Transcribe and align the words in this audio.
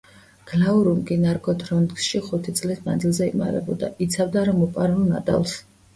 გლაურუნგი 0.51 1.17
ნარგოთრონდში 1.25 2.21
ხუთი 2.29 2.55
წლის 2.61 2.81
მანძილზე 2.87 3.27
იმალებოდა, 3.35 3.91
იცავდა 4.07 4.47
რა 4.51 4.57
მოპარულ 4.63 5.05
ნადავლს. 5.15 5.55